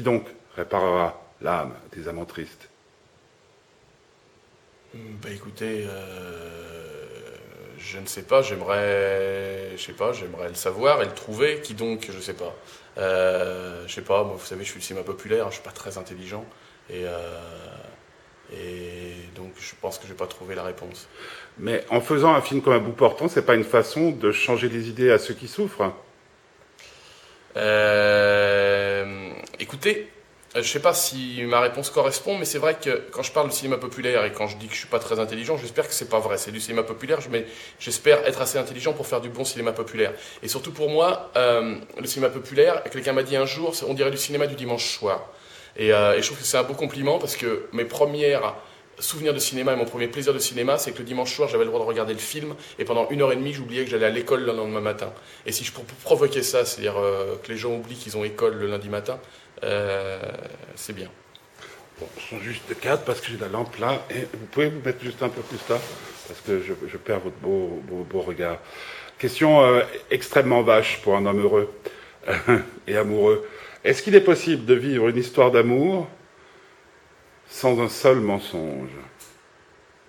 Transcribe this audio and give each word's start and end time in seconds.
Qui 0.00 0.04
donc 0.04 0.24
réparera 0.56 1.20
l'âme 1.42 1.74
des 1.92 2.08
amants 2.08 2.24
tristes 2.24 2.70
Bah 4.94 5.28
écoutez, 5.30 5.84
euh, 5.86 7.36
je 7.76 7.98
ne 7.98 8.06
sais 8.06 8.22
pas, 8.22 8.40
j'aimerais, 8.40 9.72
je 9.76 9.82
sais 9.82 9.92
pas, 9.92 10.14
j'aimerais 10.14 10.48
le 10.48 10.54
savoir 10.54 11.02
et 11.02 11.04
le 11.04 11.12
trouver. 11.12 11.60
Qui 11.60 11.74
donc, 11.74 12.08
je 12.10 12.18
sais 12.18 12.32
pas. 12.32 12.56
Euh, 12.96 13.86
je 13.86 13.92
sais 13.92 14.00
pas, 14.00 14.24
moi 14.24 14.36
vous 14.38 14.46
savez, 14.46 14.64
je 14.64 14.70
suis 14.70 14.78
le 14.78 14.84
cinéma 14.84 15.04
populaire, 15.04 15.50
je 15.50 15.56
suis 15.56 15.62
pas 15.62 15.70
très 15.70 15.98
intelligent. 15.98 16.46
Et, 16.88 17.04
euh, 17.04 17.38
et 18.54 19.12
donc 19.36 19.52
je 19.60 19.74
pense 19.82 19.98
que 19.98 20.04
je 20.04 20.12
vais 20.12 20.16
pas 20.16 20.28
trouver 20.28 20.54
la 20.54 20.62
réponse. 20.62 21.08
Mais 21.58 21.84
en 21.90 22.00
faisant 22.00 22.32
un 22.32 22.40
film 22.40 22.62
comme 22.62 22.72
un 22.72 22.78
bout 22.78 22.92
portant, 22.92 23.28
c'est 23.28 23.44
pas 23.44 23.54
une 23.54 23.64
façon 23.64 24.12
de 24.12 24.32
changer 24.32 24.70
les 24.70 24.88
idées 24.88 25.10
à 25.12 25.18
ceux 25.18 25.34
qui 25.34 25.46
souffrent? 25.46 25.92
Euh, 27.56 28.29
écoutez, 29.70 30.08
euh, 30.56 30.64
je 30.64 30.68
sais 30.68 30.80
pas 30.80 30.92
si 30.92 31.44
ma 31.44 31.60
réponse 31.60 31.90
correspond, 31.90 32.36
mais 32.36 32.44
c'est 32.44 32.58
vrai 32.58 32.74
que 32.74 33.04
quand 33.12 33.22
je 33.22 33.30
parle 33.30 33.50
de 33.50 33.52
cinéma 33.52 33.76
populaire 33.76 34.24
et 34.24 34.32
quand 34.32 34.48
je 34.48 34.56
dis 34.56 34.66
que 34.66 34.74
je 34.74 34.80
suis 34.80 34.88
pas 34.88 34.98
très 34.98 35.20
intelligent, 35.20 35.56
j'espère 35.56 35.86
que 35.86 35.94
c'est 35.94 36.08
pas 36.08 36.18
vrai. 36.18 36.38
C'est 36.38 36.50
du 36.50 36.58
cinéma 36.58 36.82
populaire, 36.82 37.20
mais 37.30 37.46
j'espère 37.78 38.26
être 38.26 38.40
assez 38.40 38.58
intelligent 38.58 38.94
pour 38.94 39.06
faire 39.06 39.20
du 39.20 39.28
bon 39.28 39.44
cinéma 39.44 39.70
populaire. 39.70 40.12
Et 40.42 40.48
surtout 40.48 40.72
pour 40.72 40.90
moi, 40.90 41.30
euh, 41.36 41.76
le 41.96 42.06
cinéma 42.08 42.32
populaire, 42.32 42.82
quelqu'un 42.90 43.12
m'a 43.12 43.22
dit 43.22 43.36
un 43.36 43.46
jour, 43.46 43.72
on 43.86 43.94
dirait 43.94 44.10
du 44.10 44.16
cinéma 44.16 44.48
du 44.48 44.56
dimanche 44.56 44.98
soir. 44.98 45.28
Euh, 45.78 46.14
et 46.14 46.20
je 46.20 46.26
trouve 46.26 46.38
que 46.40 46.44
c'est 46.44 46.58
un 46.58 46.64
beau 46.64 46.74
compliment 46.74 47.20
parce 47.20 47.36
que 47.36 47.68
mes 47.72 47.84
premières 47.84 48.56
souvenirs 49.00 49.34
de 49.34 49.38
cinéma 49.38 49.72
et 49.72 49.76
mon 49.76 49.84
premier 49.84 50.08
plaisir 50.08 50.32
de 50.32 50.38
cinéma, 50.38 50.78
c'est 50.78 50.92
que 50.92 50.98
le 50.98 51.04
dimanche 51.04 51.34
soir, 51.34 51.48
j'avais 51.48 51.64
le 51.64 51.70
droit 51.70 51.80
de 51.80 51.86
regarder 51.86 52.12
le 52.12 52.18
film 52.18 52.54
et 52.78 52.84
pendant 52.84 53.08
une 53.10 53.22
heure 53.22 53.32
et 53.32 53.36
demie, 53.36 53.52
j'oubliais 53.52 53.84
que 53.84 53.90
j'allais 53.90 54.06
à 54.06 54.10
l'école 54.10 54.44
le 54.44 54.52
lendemain 54.52 54.80
matin. 54.80 55.12
Et 55.46 55.52
si 55.52 55.64
je 55.64 55.72
provoquer 56.04 56.42
ça, 56.42 56.64
c'est-à-dire 56.64 56.98
euh, 56.98 57.36
que 57.42 57.50
les 57.50 57.58
gens 57.58 57.74
oublient 57.74 57.96
qu'ils 57.96 58.16
ont 58.16 58.24
école 58.24 58.54
le 58.54 58.66
lundi 58.66 58.88
matin, 58.88 59.18
euh, 59.64 60.20
c'est 60.76 60.94
bien. 60.94 61.08
Bon, 61.98 62.06
ce 62.16 62.36
sont 62.36 62.40
juste 62.40 62.78
quatre 62.80 63.04
parce 63.04 63.20
que 63.20 63.30
j'ai 63.30 63.38
la 63.38 63.48
lampe 63.48 63.76
là. 63.78 64.02
Et 64.10 64.20
vous 64.32 64.46
pouvez 64.50 64.68
vous 64.68 64.80
mettre 64.84 65.02
juste 65.02 65.22
un 65.22 65.28
peu 65.28 65.42
plus 65.42 65.60
là 65.68 65.78
parce 66.28 66.40
que 66.40 66.62
je, 66.62 66.96
perds 66.96 67.20
votre 67.20 67.36
beau, 67.36 67.82
beau, 67.84 68.06
beau 68.08 68.20
regard. 68.20 68.58
Question 69.18 69.62
euh, 69.62 69.82
extrêmement 70.10 70.62
vache 70.62 71.00
pour 71.02 71.16
un 71.16 71.26
homme 71.26 71.42
heureux 71.42 71.74
et 72.86 72.96
amoureux. 72.96 73.46
Est-ce 73.84 74.02
qu'il 74.02 74.14
est 74.14 74.20
possible 74.20 74.64
de 74.64 74.74
vivre 74.74 75.08
une 75.08 75.16
histoire 75.16 75.50
d'amour 75.50 76.06
sans 77.50 77.80
un 77.80 77.88
seul 77.88 78.20
mensonge 78.20 78.90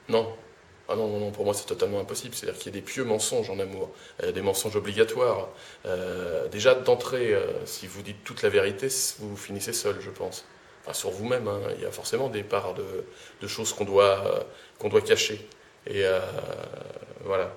Non. 0.07 0.33
Ah 0.87 0.95
non, 0.95 1.07
non, 1.07 1.19
non, 1.19 1.31
pour 1.31 1.45
moi 1.45 1.53
c'est 1.53 1.65
totalement 1.65 1.99
impossible. 1.99 2.35
C'est-à-dire 2.35 2.59
qu'il 2.59 2.73
y 2.73 2.77
a 2.77 2.79
des 2.79 2.85
pieux 2.85 3.03
mensonges 3.03 3.49
en 3.49 3.59
amour, 3.59 3.91
euh, 4.23 4.31
des 4.31 4.41
mensonges 4.41 4.75
obligatoires. 4.75 5.49
Euh, 5.85 6.47
déjà 6.49 6.75
d'entrée, 6.75 7.33
euh, 7.33 7.65
si 7.65 7.87
vous 7.87 8.01
dites 8.01 8.23
toute 8.23 8.41
la 8.41 8.49
vérité, 8.49 8.87
vous 9.19 9.35
finissez 9.35 9.73
seul, 9.73 9.95
je 10.01 10.09
pense. 10.09 10.45
Enfin, 10.83 10.93
sur 10.93 11.09
vous-même, 11.11 11.47
hein. 11.47 11.59
il 11.77 11.81
y 11.81 11.85
a 11.85 11.91
forcément 11.91 12.29
des 12.29 12.43
parts 12.43 12.73
de, 12.73 13.05
de 13.41 13.47
choses 13.47 13.73
qu'on 13.73 13.85
doit, 13.85 14.25
euh, 14.25 14.39
qu'on 14.79 14.89
doit 14.89 15.01
cacher. 15.01 15.47
Et 15.87 16.03
voilà. 17.23 17.55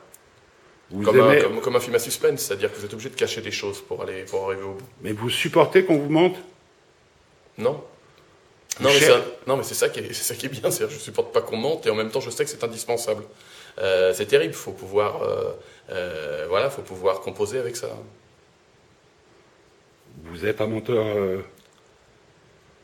vous 0.91 1.03
Comme 1.03 1.21
un, 1.21 1.61
comme 1.61 1.77
un 1.77 1.81
film 1.81 1.95
à 1.95 1.99
suspense, 1.99 2.41
c'est-à-dire 2.41 2.73
que 2.73 2.79
vous 2.79 2.85
êtes 2.87 2.95
obligé 2.95 3.11
de 3.11 3.17
cacher 3.17 3.43
des 3.43 3.51
choses 3.51 3.83
pour, 3.83 4.01
aller, 4.01 4.25
pour 4.25 4.47
arriver 4.47 4.63
au 4.63 4.73
bout. 4.75 4.87
mais 5.03 5.13
vous 5.13 5.29
supportez 5.29 5.85
qu'on 5.85 5.99
vous 5.99 6.09
mente? 6.09 6.37
Non. 7.59 7.85
Non 8.81 8.91
mais, 8.91 9.09
non, 9.47 9.63
c'est 9.63 9.75
ça 9.75 9.89
qui 9.89 10.01
est, 10.01 10.13
c'est 10.13 10.25
ça 10.25 10.35
qui 10.35 10.47
est 10.47 10.49
bien, 10.49 10.71
c'est-à-dire 10.71 10.97
je 10.97 11.01
supporte 11.01 11.33
pas 11.33 11.41
qu'on 11.41 11.57
mente 11.57 11.87
et 11.87 11.91
en 11.91 11.95
même 11.95 12.11
temps 12.11 12.21
je 12.21 12.31
sais 12.31 12.45
que 12.45 12.51
c'est 12.51 12.65
indispensable. 12.65 13.25
Euh, 13.79 14.13
c'est 14.15 14.27
terrible, 14.27 14.55
faut 14.55 14.73
pouvoir, 14.73 15.23
euh, 15.23 15.53
euh, 15.91 16.47
voilà, 16.49 16.71
faut 16.71 16.83
pouvoir 16.83 17.21
composer 17.21 17.59
avec 17.59 17.77
ça. 17.77 17.89
Vous 20.25 20.47
êtes 20.47 20.61
un 20.61 20.67
menteur 20.67 21.05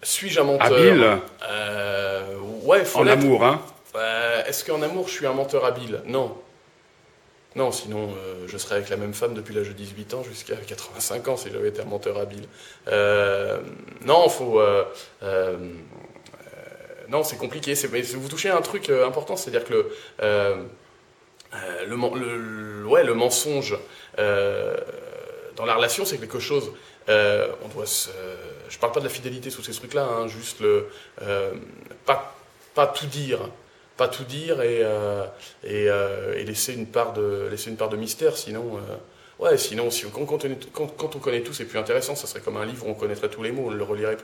Suis-je 0.02 0.41
un 0.41 0.44
menteur? 0.44 0.66
habile? 0.66 1.18
Ouais, 2.64 2.84
faut 2.84 3.00
en 3.00 3.06
amour, 3.06 3.44
hein 3.44 3.61
Est-ce 4.46 4.64
qu'en 4.64 4.83
amour 4.83 5.08
je 5.08 5.12
suis 5.14 5.27
un 5.27 5.33
menteur 5.33 5.64
habile? 5.64 6.02
Non. 6.06 6.36
Non, 7.56 7.72
sinon 7.72 8.11
euh, 8.11 8.46
je 8.46 8.56
serais 8.56 8.77
avec 8.77 8.90
la 8.90 8.96
même 8.96 9.12
femme 9.12 9.34
depuis 9.34 9.52
l'âge 9.52 9.68
de 9.68 9.72
18 9.72 10.14
ans 10.14 10.22
jusqu'à 10.22 10.55
85 10.55 11.27
ans 11.28 11.36
si 11.36 11.50
j'avais 11.50 11.68
été 11.68 11.83
un 11.83 11.84
menteur 11.84 12.16
habile. 12.18 12.44
Euh, 12.86 13.58
non, 14.02 14.28
euh, 15.22 15.58
non, 17.08 17.24
c'est 17.24 17.36
compliqué. 17.36 17.74
vous 17.74 18.28
touchez 18.28 18.50
à 18.50 18.56
un 18.56 18.62
truc 18.62 18.88
important, 18.88 19.36
c'est-à-dire 19.36 19.64
que 19.64 19.90
le, 21.52 21.96
mensonge 23.14 23.77
dans 24.17 25.64
la 25.67 25.74
relation, 25.74 26.05
c'est 26.05 26.18
quelque 26.18 26.38
chose. 26.38 26.70
on 27.08 27.68
doit 27.74 27.86
je 28.68 28.78
parle 28.78 28.92
pas 28.92 29.00
de 29.00 29.06
la 29.06 29.11
fidélité 29.11 29.50
sous 29.50 29.64
ces 29.64 29.72
trucs-là, 29.72 30.05
hein, 30.05 30.28
juste 30.28 30.61
le 30.61 30.86
pas 32.77 32.86
tout 32.86 33.06
dire, 33.06 33.40
pas 34.02 34.08
tout 34.08 34.24
dire 34.24 34.62
et 34.62 34.80
euh, 34.83 35.24
euh, 35.66 36.34
et 36.40 36.44
laisser 36.44 36.72
une 36.74 36.86
part 36.86 37.12
de 37.12 37.48
laisser 37.50 37.68
une 37.70 37.77
part 37.77 37.90
de 37.90 37.96
mystère. 37.96 38.34
Sinon, 38.36 38.64
euh, 38.78 39.44
ouais, 39.44 39.58
sinon 39.58 39.90
si 39.90 40.05
quand, 40.11 40.22
on 40.22 40.38
connaît- 40.38 40.58
quand- 40.72 40.86
quand 40.96 41.16
on 41.16 41.18
connaît 41.18 41.42
tout, 41.42 41.52
c'est 41.52 41.66
plus 41.66 41.78
intéressant. 41.78 42.14
Ça 42.16 42.27
serait 42.27 42.40
comme 42.40 42.56
un 42.56 42.64
livre 42.64 42.84
on 42.86 42.94
connaîtrait 42.94 43.28
tous 43.28 43.42
les 43.42 43.52
mots, 43.52 43.64
on 43.66 43.70
ne 43.70 43.77
le 43.77 43.84
relirait 43.84 44.16
plus. 44.16 44.18